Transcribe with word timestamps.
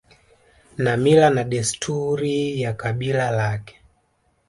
na 0.77 0.93
mila 1.03 1.29
na 1.29 1.43
desturi 1.43 2.61
ya 2.61 2.73
kabila 2.73 3.31
lake 3.31 3.81